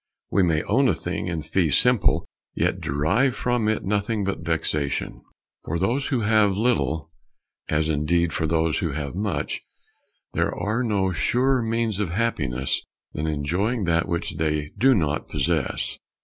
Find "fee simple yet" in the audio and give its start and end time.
1.43-2.81